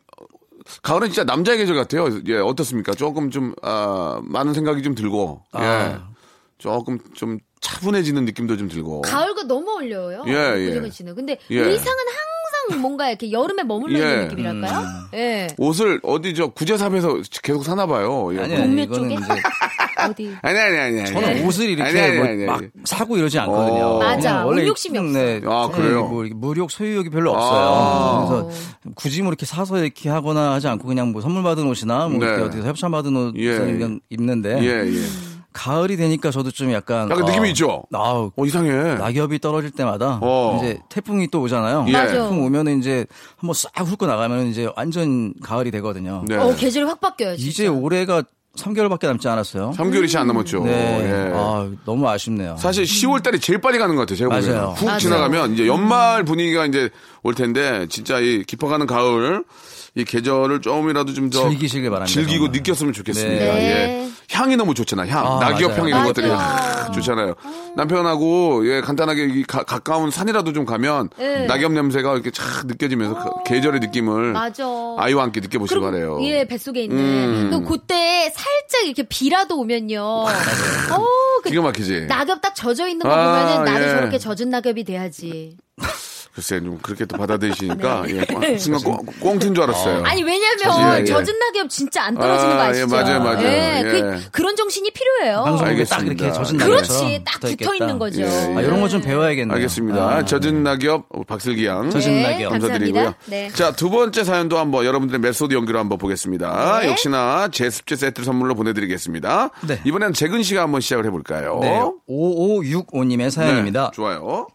[0.82, 2.10] 가을은 진짜 남자의 계절 같아요.
[2.28, 2.94] 예, 어떻습니까?
[2.94, 5.64] 조금 좀 아, 많은 생각이 좀 들고 예.
[5.64, 6.10] 아.
[6.58, 9.02] 조금 좀 차분해지는 느낌도 좀 들고.
[9.02, 10.24] 가을과 너무 어울려요.
[10.28, 10.68] 예, 예.
[10.68, 11.16] 고재근 씨는.
[11.16, 11.60] 근데 예.
[11.60, 12.37] 의상은 항상
[12.76, 14.04] 뭔가 이렇게 여름에 머물러 예.
[14.04, 14.84] 있는 느낌이랄까요?
[15.16, 15.48] 예.
[15.58, 18.30] 옷을 어디 저 구제삽에서 계속 사나 봐요.
[18.36, 18.40] 예.
[18.44, 19.14] 아니 아니 동묘 이거는 쪽에?
[19.16, 19.42] 이제
[20.00, 20.36] 어디?
[20.44, 21.00] 아니 아니 아니.
[21.02, 21.12] 아니.
[21.12, 22.68] 저는 옷을 이렇게 아니, 아니, 뭐 아니, 막 아니.
[22.86, 23.84] 사고 이러지 않거든요.
[23.86, 24.00] 어.
[24.00, 24.46] 맞아.
[24.46, 25.12] 원래 옷 욕심이 이- 없어.
[25.14, 26.06] 네, 아, 그래요?
[26.08, 27.40] 뭐 이렇게 무력 소유욕이 별로 아.
[28.22, 28.48] 없어요.
[28.48, 32.20] 그래서 굳이 뭐 이렇게 사서 이렇게 하거나 하지 않고 그냥 뭐 선물 받은 옷이나 뭐
[32.20, 32.26] 네.
[32.28, 33.58] 이렇게 어디서 협찬 받은 옷 예.
[33.58, 35.02] 그냥 입는데 예, 예.
[35.58, 37.84] 가을이 되니까 저도 좀 약간 약간 느낌이 있죠?
[37.92, 38.72] 아우 어, 이상해.
[38.96, 40.58] 낙엽이 떨어질 때마다 어.
[40.60, 41.86] 이제 태풍이 또 오잖아요.
[41.88, 41.92] 예.
[41.92, 42.14] 맞아.
[42.14, 46.24] 태풍 오면은 이제 한번 싹 훑고 나가면 이제 완전 가을이 되거든요.
[46.28, 46.36] 네.
[46.36, 47.36] 어, 계절이 확 바뀌어요.
[47.38, 47.50] 진짜.
[47.50, 48.22] 이제 올해가
[48.58, 49.72] 3개월밖에 남지 않았어요.
[49.76, 50.64] 3개월이 채안 남았죠.
[50.64, 50.72] 네.
[50.72, 51.32] 예.
[51.36, 52.56] 아, 너무 아쉽네요.
[52.58, 54.16] 사실 10월 달이 제일 빨리 가는 것 같아요.
[54.18, 54.58] 제가 보기에는.
[54.60, 54.74] 맞아요.
[54.74, 55.00] 훅 맞아요.
[55.00, 56.90] 지나가면 이제 연말 분위기가 이제
[57.28, 59.44] 올 텐데 진짜 이 깊어가는 가을
[59.96, 62.52] 이 계절을 조금이라도 좀 더 즐기시길 바랍니다, 즐기고 정말.
[62.58, 63.46] 느꼈으면 좋겠습니다.
[63.46, 63.60] 네.
[63.60, 64.08] 예.
[64.32, 65.06] 향이 너무 좋잖아.
[65.08, 65.26] 향.
[65.26, 65.80] 아, 낙엽 맞아요.
[65.82, 66.08] 향 이런 맞아요.
[66.08, 67.36] 것들이 하, 좋잖아요.
[67.76, 71.46] 남편하고 예, 간단하게 이 가, 가까운 산이라도 좀 가면 네.
[71.48, 74.64] 낙엽 냄새가 이렇게 착 느껴지면서 그 계절의 느낌을 맞아.
[74.98, 76.20] 아이와 함께 느껴보시기 그리고, 바래요.
[76.22, 76.98] 예, 뱃속에 있는.
[76.98, 77.50] 음.
[77.52, 80.00] 그 그때 살짝 이렇게 비라도 오면요.
[80.02, 80.26] 어,
[81.44, 82.06] 그 기가 막히지.
[82.08, 83.90] 낙엽 딱 젖어 있는 거 아, 보면은 나도 예.
[83.90, 85.58] 저렇게 젖은 낙엽이 돼야지.
[86.38, 90.04] 글쎄, 좀 그렇게 또 받아들이시니까 예, 꽝- 순간 꽁- 꽁트인 줄 알았어요.
[90.04, 90.10] 네.
[90.10, 91.06] 아니 왜냐면 예, 예.
[91.06, 92.82] 젖은 낙엽 진짜 안 떨어지는 거 아, 아시죠?
[92.84, 93.48] 예, 맞아요, 맞아요.
[93.48, 93.84] 예, 예.
[93.90, 95.44] 그, 그런 정신이 필요해요.
[95.46, 96.26] 방송국에 딱 알겠습니다.
[96.26, 97.40] 이렇게 젖은 그렇지, 낙엽처럼 딱.
[97.40, 98.22] 붙어 있는 거죠.
[98.22, 98.56] 예, 예.
[98.56, 99.56] 아, 이런 거 좀 배워야겠네요.
[99.56, 99.98] 알겠습니다.
[100.18, 100.26] 아.
[100.26, 101.90] 젖은 낙엽 박슬기 양.
[101.90, 102.52] 젖은 네, 낙엽.
[102.52, 103.14] 감사드리고요.
[103.26, 103.50] 네.
[103.56, 106.82] 자, 두 번째 사연도 한번 여러분들의 메소드 연기로 한번 보겠습니다.
[106.82, 106.88] 네.
[106.90, 109.50] 역시나 제습제 세트를 선물로 보내드리겠습니다.
[109.68, 109.82] 네.
[109.86, 111.58] 이번엔 재근 씨가 한번 시작을 해볼까요?
[111.62, 111.82] 네.
[112.08, 113.86] 5565님의 사연입니다.
[113.86, 114.46] 네, 좋아요.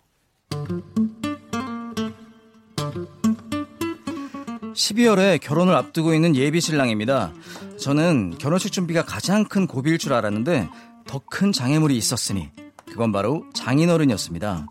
[4.75, 7.33] 12월에 결혼을 앞두고 있는 예비 신랑입니다.
[7.79, 10.69] 저는 결혼식 준비가 가장 큰 고비일 줄 알았는데
[11.07, 12.49] 더 큰 장애물이 있었으니
[12.87, 14.67] 그건 바로 장인어른이었습니다.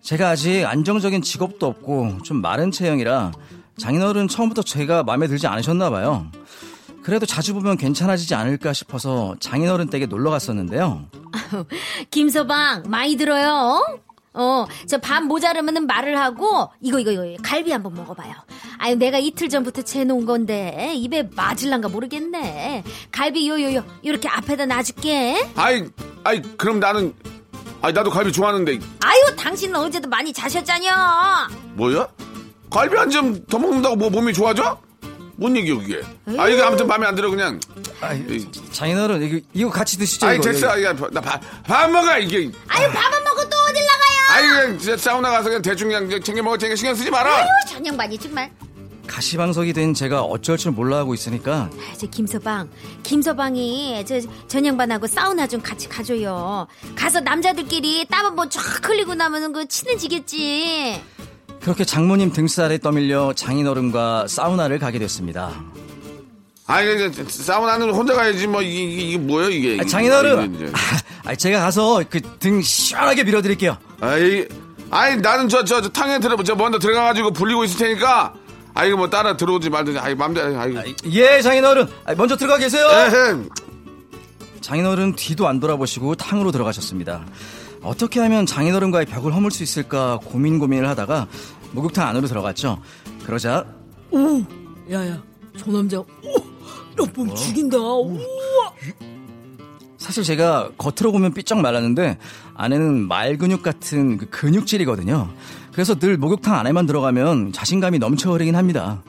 [0.00, 3.32] 제가 아직 안정적인 직업도 없고 좀 마른 체형이라
[3.78, 6.26] 장인어른 처음부터 제가 마음에 들지 않으셨나 봐요.
[7.02, 11.06] 그래도 자주 보면 괜찮아지지 않을까 싶어서 장인어른 댁에 놀러 갔었는데요.
[12.10, 13.80] 김서방 많이 들어요.
[14.34, 18.32] 어, 저 밥 모자르면은 말을 하고 이거 이거 이거 갈비 한번 먹어봐요.
[18.78, 22.82] 아유 내가 이틀 전부터 재놓은 건데 입에 맞을란가 모르겠네.
[23.10, 25.50] 갈비 요요요 이렇게 앞에다 놔줄게.
[25.56, 25.84] 아이,
[26.24, 27.14] 아이, 그럼 나는,
[27.82, 31.48] 아이, 나도 갈비 좋아하는데, 아유 당신은 어제도 많이 자셨잖여.
[31.74, 32.08] 뭐야?
[32.70, 34.78] 갈비 한 점 더 먹는다고 뭐 몸이 좋아져?
[35.36, 36.00] 뭔 얘기야, 그게?
[36.38, 37.58] 아, 이게 아무튼 마음에 안 들어, 그냥.
[38.00, 40.26] 아이, 장인어른 이거, 이거 같이 드시죠.
[40.26, 40.78] 아이, 이거, 됐어.
[40.78, 40.88] 이거.
[40.90, 42.50] 아이, 나 밥, 밥 먹어, 이게.
[42.68, 43.51] 아유 밥안 먹고 또 어딜 나가요?
[44.42, 47.34] 아이, 그냥 진짜 사우나 가서 그냥 대충 그냥 챙겨 먹을 테니까 신경 쓰지 마라.
[47.36, 48.50] 아유 전형반이 정말.
[49.06, 52.68] 가시방석이 된 제가 어쩔 줄 몰라 하고 있으니까 아, 저 김서방,
[53.02, 56.66] 김서방이 저 전형반하고 사우나 좀 같이 가줘요.
[56.94, 61.02] 가서 남자들끼리 땀 한번 쫙 흘리고 나면은 그 친해지겠지.
[61.60, 65.62] 그렇게 장모님 등살에 떠밀려 장인어른과 사우나를 가게 됐습니다.
[66.66, 69.78] 아니, 이제 사우나는 혼자 가야지, 뭐, 이게, 이게, 뭐야, 이게.
[69.80, 70.72] 아, 장인어른, 이제.
[71.24, 73.76] 아, 제가 가서 그 등 시원하게 밀어드릴게요.
[74.02, 74.46] 아이,
[74.90, 78.34] 아니 나는 저저 탕에 들어 저 먼저 들어가가지고 불리고 있을 테니까
[78.74, 81.86] 아 이거 뭐 따라 들어오지 말든지 아이 맘대로 아이 예, 장인어른.
[82.04, 82.88] 아, 먼저 들어가 계세요.
[82.90, 83.48] 에헤.
[84.60, 87.24] 장인어른 뒤도 안 돌아보시고 탕으로 들어가셨습니다.
[87.82, 91.28] 어떻게 하면 장인어른과의 벽을 허물 수 있을까 고민 고민을 하다가
[91.72, 92.80] 목욕탕 안으로 들어갔죠.
[93.24, 93.64] 그러자
[94.90, 95.22] 야야,
[95.56, 96.06] 저 남자, 오,
[97.00, 97.78] 야몸 죽인다.
[97.78, 98.18] 우와.
[100.02, 102.18] 사실 제가 겉으로 보면 삐쩍 말랐는데
[102.56, 105.30] 안에는 말 근육 같은 그 근육질이거든요.
[105.72, 109.00] 그래서 늘 목욕탕 안에만 들어가면 자신감이 넘쳐 흐르긴 합니다.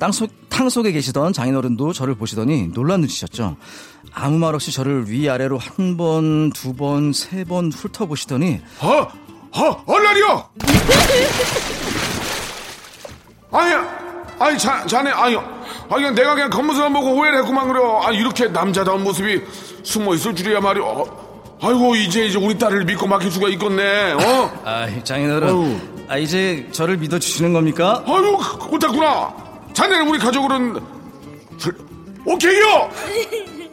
[0.00, 3.56] 땅 속, 탕 속에 계시던 장인어른도 저를 보시더니 놀란 눈치셨죠.
[4.12, 9.06] 아무 말 없이 저를 위아래로 한 번, 두 번, 세 번 훑어보시더니 어?
[9.52, 9.84] 어?
[9.86, 10.48] 얼라리요!
[13.52, 13.74] 아니,
[14.38, 15.36] 아니, 자, 자네, 아니,
[15.90, 17.80] 아니, 내가 그냥 겉모습만 보고 오해를 했구만, 그래.
[18.04, 19.42] 아니, 이렇게 남자다운 모습이
[19.82, 20.84] 숨어 있을 줄이야 말이야.
[20.84, 24.60] 어, 아이고, 이제, 이제 우리 딸을 믿고 맡길 수가 있겠네, 어?
[24.64, 28.02] 아, 장인어른, 아 이제 저를 믿어 주시는 겁니까?
[28.06, 28.36] 아유,
[28.78, 29.34] 그렇구나.
[29.72, 30.80] 자네는 우리 가족으로는,
[31.58, 31.76] 불-
[32.24, 32.90] 오케이요!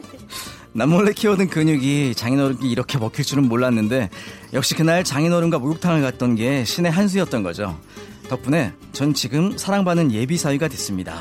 [0.72, 4.10] 남 몰래 키워둔 근육이 장인어른께 이렇게 먹힐 줄은 몰랐는데
[4.52, 7.76] 역시 그날 장인어른과 목욕탕을 갔던 게 신의 한 수였던 거죠.
[8.28, 11.20] 덕분에 전 지금 사랑받는 예비 사위가 됐습니다.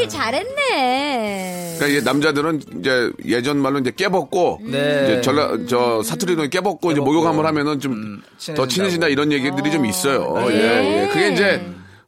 [0.00, 1.74] 가길 잘했네.
[1.78, 5.04] 그러니까 이제 남자들은 이제 예전 말로 이제 깨벗고 네.
[5.04, 7.04] 이제 전라 저 사투리 는 깨벗고 이제 깨벗고.
[7.04, 8.68] 목욕 한번 하면은 좀더 음.
[8.68, 10.34] 친해진다 이런 얘기들이 좀 있어요.
[10.50, 11.08] 예, 예.
[11.08, 11.60] 그게 이제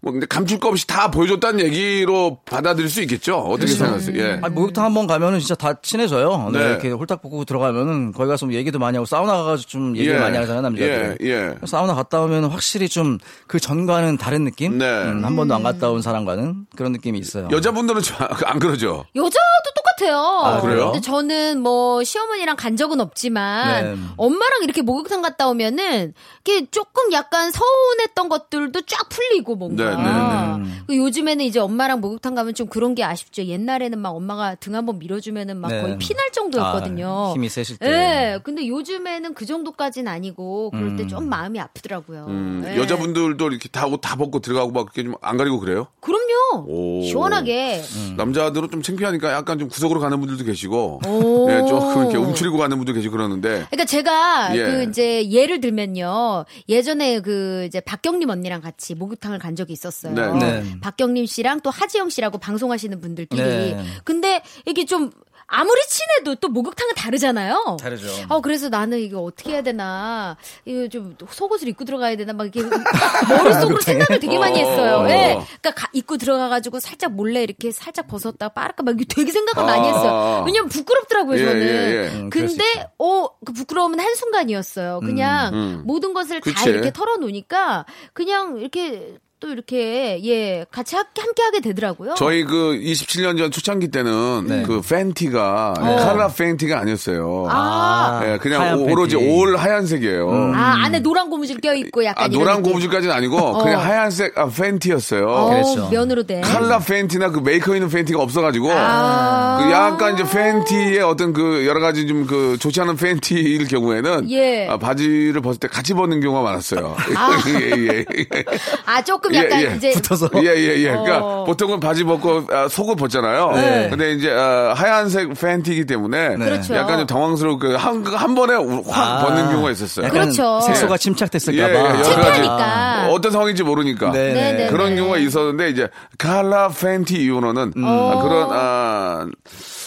[0.02, 3.36] 뭐 근데 감출 거 없이 다 보여줬다는 얘기로 받아들일 수 있겠죠.
[3.38, 4.16] 어떻게 생각하세요?
[4.20, 4.40] 예.
[4.42, 6.50] 아니, 목욕탕 한번 가면은 진짜 다 친해져요.
[6.52, 6.64] 네, 네.
[6.70, 10.20] 이렇게 홀딱 벗고 들어가면은 거기 가서 뭐 얘기도 많이 하고 사우나 가가지고 좀 얘기를 예.
[10.20, 11.16] 많이 하잖아요, 남자들.
[11.22, 11.54] 예, 예.
[11.66, 14.78] 사우나 갔다 오면 확실히 좀 그 전과는 다른 느낌?
[14.78, 14.86] 네.
[14.86, 17.48] 음, 한 번도 안 갔다 온 사람과는 그런 느낌이 있어요.
[17.50, 19.04] 여자분들은 좀안 그러죠.
[19.14, 20.16] 여자도 똑 같아요.
[20.18, 20.86] 아, 그래요?
[20.92, 24.02] 근데 저는 뭐 시어머니랑 간 적은 없지만 네.
[24.16, 29.90] 엄마랑 이렇게 목욕탕 갔다 오면은 이게 조금 약간 서운했던 것들도 쫙 풀리고 뭔가.
[29.96, 33.44] 네, 네, 그 요즘에는 이제 엄마랑 목욕탕 가면 좀 그런 게 아쉽죠.
[33.44, 35.80] 옛날에는 막 엄마가 등 한번 밀어주면은 막 네.
[35.82, 37.28] 거의 피날 정도였거든요.
[37.30, 37.88] 아, 힘이 세실 때.
[37.88, 41.08] 네, 근데 요즘에는 그 정도까지는 아니고 그럴 때 음.
[41.08, 42.26] 좀 마음이 아프더라고요.
[42.28, 42.76] 음, 네.
[42.76, 45.86] 여자분들도 이렇게 다 옷 다 벗고 들어가고 막 그렇게 좀 안 가리고 그래요?
[46.00, 46.31] 그럼요.
[46.60, 47.02] 오.
[47.04, 47.82] 시원하게.
[48.16, 51.50] 남자들은 좀 창피하니까 약간 좀 구석으로 가는 분들도 계시고, 오.
[51.50, 54.64] 예, 조금 이렇게 움츠리고 가는 분도 계시고 그러는데, 그러니까 제가 예.
[54.64, 56.44] 그 이제 예를 들면요.
[56.68, 60.14] 예전에 그 이제 박경림 언니랑 같이 목욕탕을 간 적이 있었어요.
[60.14, 60.32] 네.
[60.38, 60.80] 네.
[60.80, 63.42] 박경림 씨랑 또 하지영 씨라고 방송하시는 분들끼리.
[63.42, 63.84] 네.
[64.04, 65.10] 근데 이게 좀
[65.54, 67.76] 아무리 친해도 또 목욕탕은 다르잖아요.
[67.78, 68.08] 다르죠.
[68.30, 72.62] 어 그래서 나는 이거 어떻게 해야 되나 이거 좀 속옷을 입고 들어가야 되나 막 이렇게
[73.28, 75.00] 머릿속으로 생각을 되게 많이 했어요.
[75.00, 75.10] 어.
[75.10, 75.34] 예.
[75.60, 79.66] 그러니까 가- 입고 들어가 가지고 살짝 몰래 이렇게 살짝 벗었다가 빠를까 막 이게 되게 생각을
[79.70, 80.10] 많이 했어요.
[80.10, 80.42] 아.
[80.46, 81.62] 왜냐면 부끄럽더라고요 예, 저는.
[81.62, 82.08] 예, 예.
[82.18, 82.64] 음, 근데
[82.96, 85.00] 어그 부끄러움은 한 순간이었어요.
[85.00, 85.82] 그냥 음.
[85.84, 86.70] 모든 것을 다 그치.
[86.70, 87.84] 이렇게 털어 놓으니까
[88.14, 92.14] 그냥 이렇게 또 이렇게 예 같이 함께 함께 하게 되더라고요.
[92.16, 94.62] 저희 그 27년 전 초창기 때는 네.
[94.64, 97.48] 그 팬티가 칼라 팬티가 아니었어요.
[97.50, 99.32] 아, 예, 그냥 오- 오로지 팬티.
[99.32, 100.30] 올 하얀색이에요.
[100.54, 102.62] 아 안에 노란 고무줄 껴 있고 약간 아, 노란.
[102.62, 105.26] 고무줄까지는 아니고 그냥 하얀색 아, 팬티였어요.
[105.28, 105.88] 어.
[105.90, 106.40] 면으로 된.
[106.42, 109.58] 칼라 팬티나 그 메이커 있는 팬티가 없어가지고 아.
[109.60, 114.68] 그 약간 이제 팬티의 어떤 그 여러 가지 좀 그 좋지 않은 팬티일 경우에는 예.
[114.68, 116.94] 아, 바지를 벗을 때 같이 벗는 경우가 많았어요.
[117.60, 118.44] 예, 예, 예.
[118.86, 119.76] 아 조금 예, 약간 예.
[119.76, 120.30] 이제 붙어서.
[120.36, 120.88] 예, 예, 예.
[120.90, 121.44] 그러니까 어.
[121.44, 123.52] 보통은 바지 벗고 아, 속을 벗잖아요.
[123.52, 123.88] 네.
[123.90, 126.74] 근데 이제 아, 하얀색 팬티이기 때문에 그렇죠.
[126.74, 129.24] 약간 좀 당황스럽고 한, 한 번에 확 아.
[129.24, 130.08] 벗는 경우가 있었어요.
[130.10, 130.60] 그렇죠.
[130.60, 130.98] 색소가 예.
[130.98, 131.72] 침착됐을까봐.
[131.72, 132.10] 예, 예, 여러 가지
[132.42, 133.08] 창피하니까.
[133.10, 134.12] 어떤 상황인지 모르니까.
[134.12, 134.32] 네.
[134.32, 134.66] 네, 네.
[134.68, 137.84] 그런 경우가 있었는데 이제 칼라 팬티 이후로는 음.
[137.84, 139.26] 아, 그런 아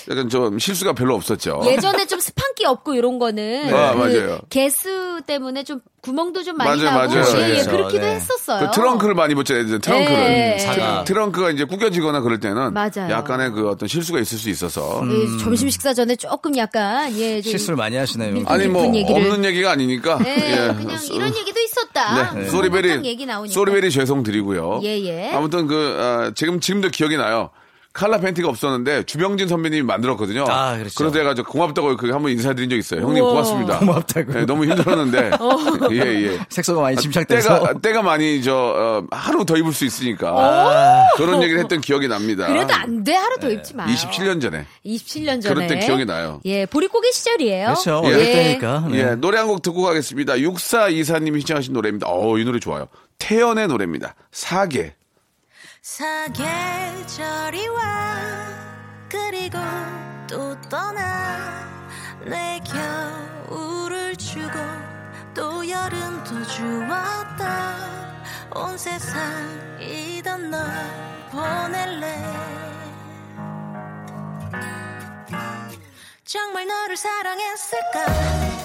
[0.10, 1.62] 약간 좀 실수가 별로 없었죠.
[1.66, 4.40] 예전에 좀 스판기 없고 이런 거는 아, 그 맞아요.
[4.50, 4.90] 개수
[5.22, 7.38] 때문에 좀 구멍도 좀 많이 맞아요, 나고 맞아요.
[7.42, 7.72] 예, 예, 그렇죠.
[7.72, 8.16] 그렇기도 네.
[8.16, 8.68] 했었어요.
[8.68, 9.80] 그 트렁크를 많이 붙여야 되죠.
[9.80, 10.20] 트렁크를.
[10.20, 10.60] 예.
[10.60, 11.04] 사과.
[11.04, 13.10] 트- 트렁크가 이제 구겨지거나 그럴 때는 맞아요.
[13.10, 17.52] 약간의 그 어떤 실수가 있을 수 있어서 예, 점심 식사 전에 조금 약간 예, 좀
[17.52, 18.34] 실수를 많이 하시네요.
[18.34, 19.16] 밀- 아니 뭐 얘기를.
[19.22, 20.36] 없는 얘기가 아니니까 예,
[20.70, 20.74] 예.
[20.76, 22.34] 그냥 소- 이런 얘기도 있었다.
[22.34, 23.54] 네, 음, 소리베리 얘기 나오니까.
[23.54, 24.82] 소리베리 죄송 드리고요.
[24.84, 25.32] 예, 예.
[25.34, 27.50] 아무튼 그 아, 지금 지금도 기억이 나요.
[27.96, 30.46] 칼라 팬티가 없었는데 주병진 선배님이 만들었거든요.
[30.50, 30.94] 아, 그렇죠.
[30.98, 33.02] 그래서 제가 저 고맙다고 그 한번 인사드린 적 있어요.
[33.02, 33.80] 형님 고맙습니다.
[33.80, 34.42] 고맙다고요?
[34.42, 35.58] 예, 너무 힘들었는데 어.
[35.92, 35.98] 예
[36.34, 36.40] 예.
[36.50, 37.60] 색소가 많이 침착돼서.
[37.60, 42.48] 때가 때가 많이 저 어, 하루 더 입을 수 있으니까 그런 얘기를 했던 기억이 납니다.
[42.48, 43.14] 그래도 안 돼.
[43.16, 43.86] 하루 더 입지 마.
[43.86, 44.66] 27년 전에.
[44.86, 45.54] 27년 전에.
[45.54, 46.42] 그럴 때 기억이 나요.
[46.44, 47.66] 예, 보릿고개 시절이에요.
[47.68, 48.02] 그렇죠.
[48.04, 48.08] 예.
[48.14, 48.88] 어릴 때니까.
[48.92, 48.98] 네.
[49.00, 50.34] 예, 노래 한 곡 듣고 가겠습니다.
[50.34, 52.08] 6424님이 신청하신 노래입니다.
[52.10, 52.88] 어, 이 노래 좋아요.
[53.20, 54.16] 태연의 노래입니다.
[54.32, 54.96] 사계.
[55.86, 58.18] 사계절이 와
[59.08, 59.60] 그리고
[60.28, 61.70] 또 떠나
[62.26, 62.60] 내
[63.48, 64.58] 겨울을 주고
[65.36, 67.76] 또 여름도 주었다.
[68.56, 70.68] 온 세상이던 널
[71.30, 72.20] 보낼래.
[76.24, 78.65] 정말 너를 사랑했을까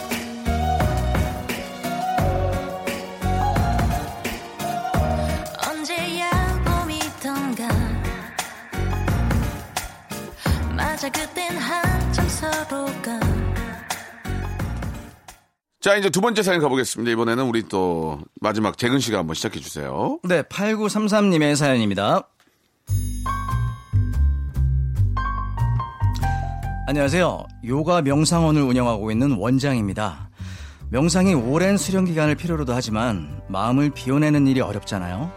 [15.80, 17.10] 자, 이제 두 번째 사연 가보겠습니다.
[17.10, 20.18] 이번에는 우리 또 마지막 재근 씨가 한번 시작해 주세요.
[20.24, 22.28] 네, 8933님의 사연입니다.
[26.86, 27.46] 안녕하세요.
[27.64, 30.28] 요가 명상원을 운영하고 있는 원장입니다.
[30.90, 35.32] 명상이 오랜 수련 기간을 필요로도 하지만 마음을 비워내는 일이 어렵잖아요.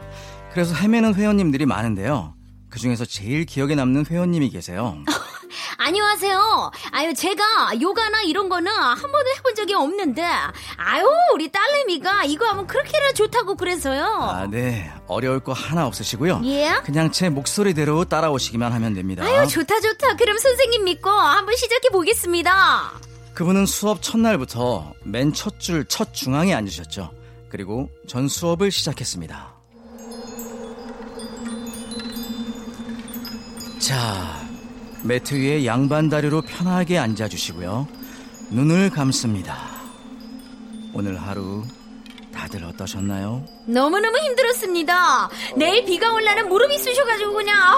[0.52, 2.34] 그래서 헤매는 회원님들이 많은데요.
[2.70, 4.98] 그 중에서 제일 기억에 남는 회원님이 계세요.
[5.78, 6.72] 안녕하세요.
[6.92, 7.44] 아유, 제가
[7.82, 10.24] 요가나 이런 거는 한 번도 해본 적이 없는데,
[10.78, 14.06] 아유, 우리 딸내미가 이거 하면 그렇게나 좋다고 그래서요.
[14.06, 14.92] 아, 네.
[15.08, 16.42] 어려울 거 하나 없으시고요.
[16.46, 16.82] 예?
[16.84, 19.24] 그냥 제 목소리대로 따라오시기만 하면 됩니다.
[19.24, 20.16] 아유, 좋다, 좋다.
[20.16, 22.92] 그럼 선생님 믿고 한번 시작해 보겠습니다.
[23.34, 27.12] 그분은 수업 첫날부터 맨 첫 줄, 첫 중앙에 앉으셨죠.
[27.50, 29.54] 그리고 전 수업을 시작했습니다.
[33.80, 34.43] 자,
[35.04, 37.88] 매트 위에 양반 다리로 편하게 앉아주시고요.
[38.52, 39.58] 눈을 감습니다.
[40.94, 41.64] 오늘 하루
[42.34, 43.44] 다들 어떠셨나요?
[43.68, 45.30] 너무너무 힘들었습니다.
[45.58, 47.78] 내일 비가 올라는 무릎이 쑤셔가지고 그냥, 아우.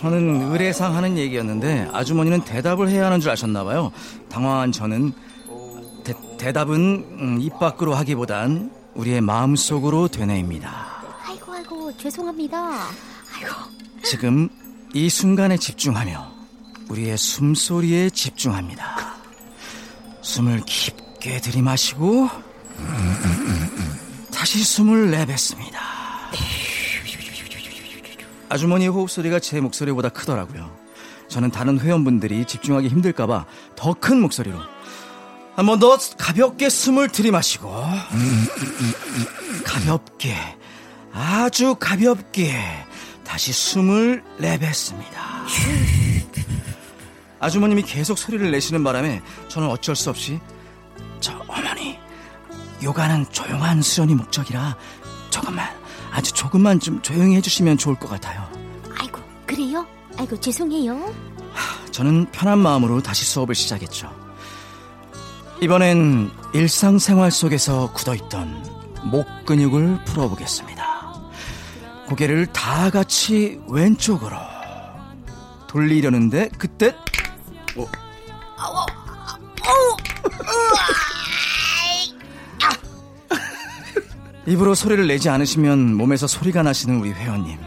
[0.00, 3.90] 저는 의례상 하는 얘기였는데 아주머니는 대답을 해야 하는 줄 아셨나봐요.
[4.28, 5.12] 당황한 저는
[6.38, 11.02] 대, 답은 입 밖으로 하기보단 우리의 마음속으로 되뇌입니다.
[11.26, 12.58] 아이고, 아이고, 죄송합니다.
[13.36, 13.50] 아이고.
[14.04, 14.48] 지금
[14.94, 16.37] 이 순간에 집중하며
[16.88, 19.16] 우리의 숨소리에 집중합니다.
[20.22, 22.28] 숨을 깊게 들이마시고
[24.32, 25.78] 다시 숨을 내뱉습니다.
[28.50, 30.74] 아주머니의 호흡 소리가 제 목소리보다 크더라고요.
[31.28, 33.44] 저는 다른 회원분들이 집중하기 힘들까봐
[33.76, 34.58] 더 큰 목소리로
[35.54, 37.68] 한번 더 가볍게 숨을 들이마시고
[39.64, 40.36] 가볍게
[41.12, 42.54] 아주 가볍게
[43.24, 45.44] 다시 숨을 내뱉습니다.
[47.40, 50.40] 아주머님이 계속 소리를 내시는 바람에 저는 어쩔 수 없이
[51.20, 51.98] 저 어머니
[52.82, 54.76] 요가는 조용한 수련이 목적이라
[55.30, 55.68] 조금만
[56.10, 58.48] 아주 조금만 좀 조용히 해주시면 좋을 것 같아요.
[58.98, 59.86] 아이고, 그래요?
[60.16, 61.14] 아이고, 죄송해요.
[61.90, 64.10] 저는 편한 마음으로 다시 수업을 시작했죠.
[65.60, 68.64] 이번엔 일상생활 속에서 굳어있던
[69.04, 70.86] 목 근육을 풀어보겠습니다.
[72.06, 74.36] 고개를 다 같이 왼쪽으로
[75.66, 76.94] 돌리려는데 그때
[84.46, 87.58] 입으로 소리를 내지 않으시면 몸에서 소리가 나시는 우리 회원님.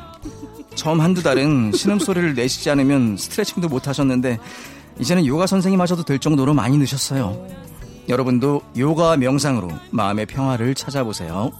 [0.73, 4.39] 처음 한두 달은 신음소리를 내시지 않으면 스트레칭도 못 하셨는데
[4.99, 7.47] 이제는 요가 선생님 하셔도 될 정도로 많이 느셨어요.
[8.09, 11.51] 여러분도 요가 명상으로 마음의 평화를 찾아보세요.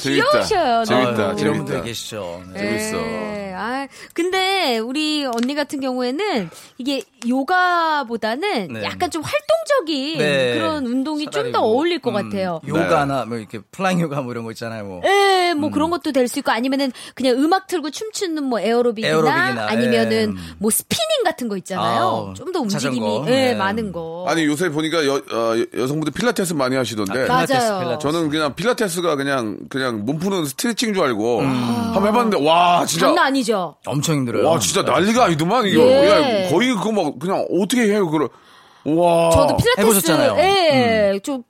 [0.00, 0.84] 귀여우셔요.
[0.84, 1.28] 재밌다.
[1.30, 2.42] 아, 이런 분들 계시죠.
[2.52, 2.60] 네.
[2.60, 2.96] 재밌어.
[3.80, 3.88] 네.
[3.92, 8.82] 아, 근데 우리 언니 같은 경우에는 이게 요가보다는 네.
[8.84, 10.54] 약간 좀 활동적인 네.
[10.54, 12.60] 그런 운동이 좀더 뭐, 어울릴 것 음, 같아요.
[12.66, 14.84] 요가나 뭐 이렇게 flying 요가 뭐 이런 거 있잖아요.
[14.84, 15.00] 뭐.
[15.04, 19.66] 예, 뭐 그런 것도 될 수 있고 아니면은 그냥 음악 틀고 춤추는 뭐 에어로빅이나, 에어로빅이나,
[19.66, 20.54] 아니면은 예.
[20.58, 22.34] 뭐 스피닝 같은 거 있잖아요.
[22.36, 23.24] 좀 더 움직임이 자전거.
[23.28, 23.54] 예, 네.
[23.54, 24.24] 많은 거.
[24.28, 27.26] 아니 요새 보니까 여, 어, 여성분들 필라테스 많이 하시던데.
[27.26, 27.46] 맞아요.
[27.46, 27.98] 필라테스, 필라테스.
[28.00, 33.26] 저는 그냥 필라테스가 그냥 그냥 몸 푸는 스트레칭 줄 알고 한번 해봤는데 와 진짜 장난
[33.26, 33.69] 아니죠.
[33.86, 34.46] 엄청 힘들어요.
[34.48, 36.08] 와 진짜 난리가 아니더만 이거 예.
[36.44, 38.28] 야, 거의 그거 막 그냥 어떻게 해요 그걸
[38.84, 40.36] 와 저도 필라테스 해보셨잖아요.
[40.38, 41.42] 예, 좀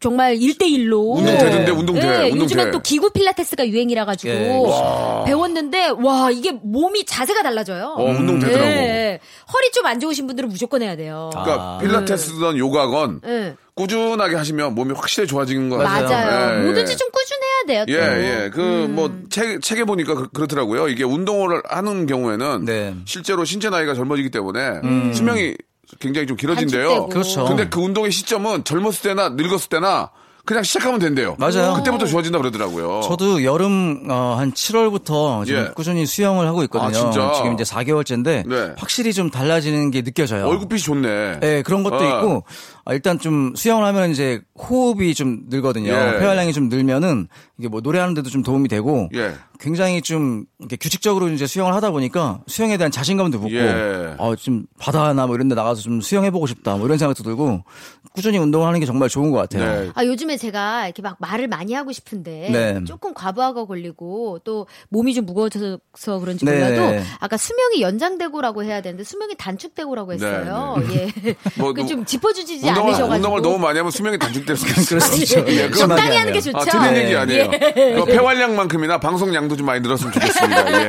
[0.00, 2.70] 정말 1대1로 운동 되던데, 운동 돼, 예, 운동 요즘엔 돼.
[2.70, 7.96] 또 기구 필라테스가 유행이라 가지고 예, 배웠는데 와, 이게 몸이 자세가 달라져요.
[7.98, 8.70] 어, 운동 되더라고.
[8.70, 9.18] 예.
[9.52, 11.30] 허리 좀 안 좋으신 분들은 무조건 해야 돼요.
[11.32, 11.78] 그러니까 아.
[11.78, 13.56] 필라테스든 요가건 예.
[13.74, 16.08] 꾸준하게 하시면 몸이 확실히 좋아지는 거 같아요.
[16.08, 16.58] 맞아요.
[16.60, 16.96] 예, 뭐든지 예.
[16.96, 17.84] 좀 꾸준해야 돼요.
[17.86, 17.92] 또.
[17.92, 18.50] 예, 예.
[18.50, 18.94] 그, 음.
[18.94, 22.94] 뭐, 책, 책에 보니까 그, 렇더라고요 이게 운동을 하는 경우에는 네.
[23.04, 25.56] 실제로 신체 나이가 젊어지기 때문에 수명이
[26.00, 26.82] 굉장히 좀 길어진대요.
[26.82, 27.08] 단축되고.
[27.08, 27.44] 그렇죠.
[27.46, 30.10] 근데 그 운동의 시점은 젊었을 때나 늙었을 때나
[30.48, 31.36] 그냥 시작하면 된대요.
[31.38, 31.74] 맞아요.
[31.74, 33.02] 그때부터 좋아진다 그러더라고요.
[33.04, 35.72] 저도 여름 어, 한 7월부터 지금 예.
[35.74, 36.88] 꾸준히 수영을 하고 있거든요.
[36.88, 37.32] 아, 진짜?
[37.36, 38.74] 지금 이제 4개월째인데 네.
[38.78, 40.46] 확실히 좀 달라지는 게 느껴져요.
[40.46, 41.40] 얼굴빛이 좋네.
[41.40, 42.02] 네, 그런 것도 어.
[42.02, 45.92] 있고 아, 일단 좀 수영을 하면 이제 호흡이 좀 늘거든요.
[45.92, 46.18] 예.
[46.18, 49.34] 폐활량이 좀 늘면은 이게 뭐 노래하는데도 좀 도움이 되고 예.
[49.60, 54.14] 굉장히 좀 이렇게 규칙적으로 이제 수영을 하다 보니까 수영에 대한 자신감도 붙고 예.
[54.18, 57.62] 아, 좀 바다나 뭐 이런 데 나가서 좀 수영해 보고 싶다 뭐 이런 생각도 들고
[58.12, 59.82] 꾸준히 운동하는 게 정말 좋은 것 같아요.
[59.82, 59.90] 네.
[59.94, 62.84] 아, 요즘에 제가 이렇게 막 말을 많이 하고 싶은데 네.
[62.84, 66.52] 조금 과부하가 걸리고 또 몸이 좀 무거워져서 그런지 네.
[66.52, 70.76] 몰라도 아까 수명이 연장되고라고 해야 되는데 수명이 단축되고라고 했어요.
[70.92, 71.34] 예.
[71.58, 73.14] 뭐, 그좀 짚어주지 운동을, 않으셔가지고.
[73.16, 75.00] 운동을 너무 많이 하면 수명이 단축될 수가 있어요.
[75.00, 75.44] 수 있죠.
[75.48, 76.40] 예, 그건 적당히 하는 게.
[76.40, 76.58] 좋죠.
[76.58, 77.50] 아, 틀린 얘기 아니에요.
[77.52, 77.94] 예.
[77.94, 80.72] 그 폐활량만큼이나 방송량도 좀 많이 늘었으면 좋겠습니다.
[80.72, 80.88] 예,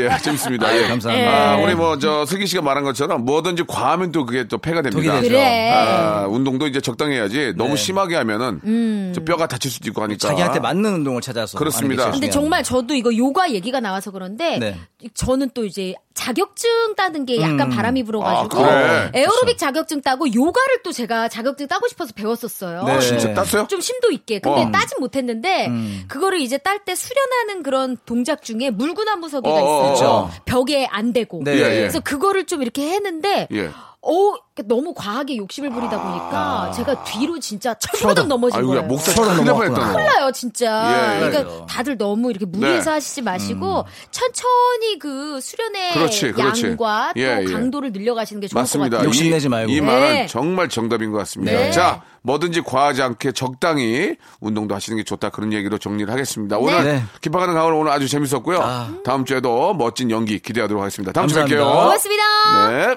[0.00, 0.04] 예.
[0.04, 0.76] 예, 재밌습니다.
[0.76, 0.88] 예.
[0.88, 1.52] 감사합니다.
[1.52, 5.12] 아, 우리 뭐, 저, 슬기 씨가 말한 것처럼 뭐든지 과하면 또 그게 또 폐가 됩니다.
[5.12, 5.34] 독이 되죠.
[5.34, 5.70] 그래.
[5.72, 7.76] 아, 운동도 이제 적당히 해야지 너무 네.
[7.76, 9.12] 심하게 하면은 음.
[9.14, 10.28] 저 뼈가 다칠 수도 있고 하니까.
[10.28, 12.10] 자기한테 맞는 운동을 찾아서 그렇습니다.
[12.10, 12.30] 근데.
[12.30, 14.76] 정말 저도 이거 요가 얘기가 나와서 그런데 네.
[15.14, 19.10] 저는 또 이제 자격증 따는 게 약간 바람이 불어가지고 아, 그래?
[19.14, 22.84] 에어로빅 자격증 따고 요가를 또 제가 자격증 따고 싶어서 배웠었어요.
[22.84, 23.00] 네.
[23.00, 23.66] 진짜 땄어요?
[23.66, 24.38] 좀 심도 있게.
[24.38, 24.70] 근데 어.
[24.70, 25.70] 따진 못했는데
[26.08, 30.08] 그거를 이제 딸 때 수련하는 그런 동작 중에 물구나무 서기가 어, 어, 있어요.
[30.08, 30.30] 어.
[30.44, 31.42] 벽에 안 대고.
[31.44, 31.52] 네.
[31.52, 31.78] 예, 예.
[31.80, 33.70] 그래서 그거를 좀 이렇게 했는데 예.
[34.06, 34.34] 어
[34.66, 38.88] 너무 과하게 욕심을 부리다 보니까 제가 뒤로 진짜 철버덕 넘어진 아이고야, 거예요.
[38.88, 39.46] 목살 서로 큰일.
[39.52, 39.80] 뻔했다.
[39.86, 39.92] 너.
[39.92, 41.18] 몰라요, 진짜.
[41.20, 41.30] 예, 예.
[41.30, 42.94] 그러니까 다들 너무 이렇게 무리해서 네.
[42.94, 46.66] 하시지 마시고 천천히 그 수련의 그렇지, 그렇지.
[46.66, 47.44] 양과 또 예, 예.
[47.52, 48.90] 강도를 늘려가시는 게 좋을 맞습니다.
[48.90, 49.08] 것 같아요.
[49.08, 49.72] 욕심내지 이- 말고.
[49.72, 50.26] 이 말은 네.
[50.26, 51.52] 정말 정답인 것 같습니다.
[51.52, 51.70] 네.
[51.70, 55.30] 자, 뭐든지 과하지 않게 적당히 운동도 하시는 게 좋다.
[55.30, 56.58] 그런 얘기로 정리를 하겠습니다.
[56.58, 57.02] 오늘 네.
[57.22, 59.02] 기파가는 가을 오늘 아주 재밌었고요.
[59.04, 61.12] 다음 주에도 멋진 연기 기대하도록 하겠습니다.
[61.12, 61.64] 다음 주에 감사합니다.
[61.70, 61.82] 뵐게요.
[61.82, 62.70] 고맙습니다.
[62.70, 62.96] 네.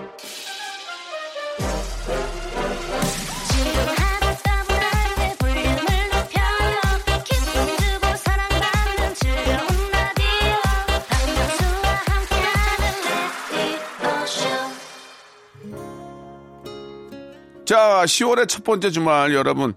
[17.71, 19.73] 자, 10월의 첫 번째 주말 여러분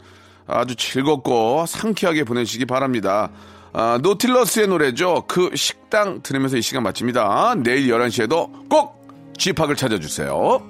[0.49, 3.31] 아주 즐겁고 상쾌하게 보내시기 바랍니다.
[3.73, 5.23] 아, 노틸러스의 노래죠.
[5.29, 7.55] 그 식당 들으면서 이 시간 마칩니다.
[7.59, 10.61] 내일 11시에도 꼭 쥐팍을 찾아주세요.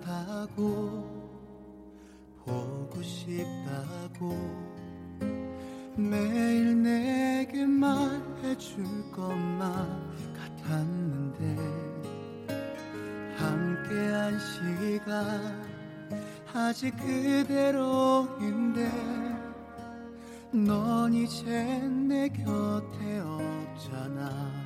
[0.00, 1.03] 사랑한다고
[4.14, 4.34] 싶다고
[5.96, 9.64] 매일 내게 말해줄 것만
[10.32, 11.56] 같았는데
[13.36, 15.64] 함께한 시간
[16.52, 18.90] 아직 그대로인데
[20.52, 24.63] 넌 이제 내 곁에 없잖아